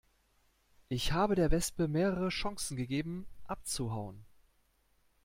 [0.89, 4.25] Ich habe der Wespe mehrere Chancen gegeben, abzuhauen.